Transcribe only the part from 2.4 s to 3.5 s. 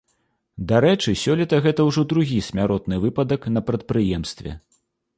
смяротны выпадак